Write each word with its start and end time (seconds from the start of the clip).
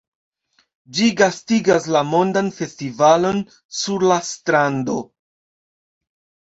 Ĝi 0.99 1.09
gastigas 1.19 1.85
la 1.97 2.01
Mondan 2.15 2.51
Festivalon 2.57 3.45
sur 3.83 4.09
la 4.15 4.21
Strando. 4.33 5.01